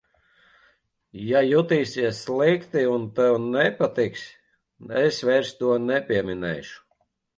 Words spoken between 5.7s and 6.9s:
nepieminēšu.